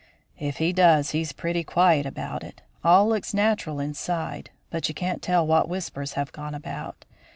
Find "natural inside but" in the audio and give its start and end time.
3.35-4.89